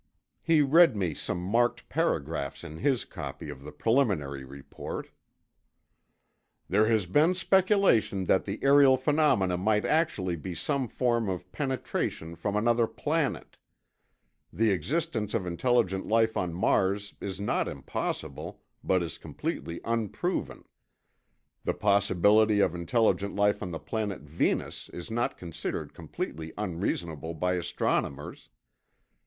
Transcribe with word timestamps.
He 0.41 0.63
read 0.63 0.95
me 0.95 1.13
some 1.13 1.37
marked 1.39 1.87
paragraphs 1.87 2.63
in 2.63 2.77
his 2.77 3.05
copy 3.05 3.49
of 3.51 3.63
the 3.63 3.71
preliminary 3.71 4.43
report: 4.43 5.11
"'There 6.67 6.87
has 6.87 7.05
been 7.05 7.35
speculation 7.35 8.25
that 8.25 8.45
the 8.45 8.57
aerial 8.63 8.97
phenomena 8.97 9.57
might 9.59 9.85
actually 9.85 10.35
be 10.35 10.55
some 10.55 10.87
form 10.87 11.29
of 11.29 11.51
penetration 11.51 12.33
from 12.35 12.55
another 12.55 12.87
planet... 12.87 13.57
the 14.51 14.71
existence 14.71 15.35
of 15.35 15.45
intelligent 15.45 16.07
life 16.07 16.35
on 16.35 16.51
Mars 16.51 17.13
is 17.21 17.39
not 17.39 17.67
impossible 17.67 18.59
but 18.83 19.03
is 19.03 19.19
completely 19.19 19.81
unproven... 19.85 20.63
the 21.63 21.75
possibility 21.75 22.59
of 22.59 22.73
intelligent 22.73 23.35
life 23.35 23.61
on 23.61 23.69
the 23.69 23.77
Planet 23.77 24.21
Venus 24.21 24.89
is 24.89 25.11
not 25.11 25.37
considered 25.37 25.93
completely 25.93 26.53
unreasonable 26.57 27.35
by 27.35 27.53
astronomers 27.53 28.49